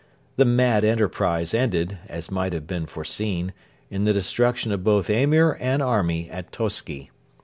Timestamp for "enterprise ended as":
0.83-2.31